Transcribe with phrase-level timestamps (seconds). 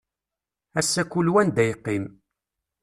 [0.79, 2.05] Ass-a kul wa anda yeqqim.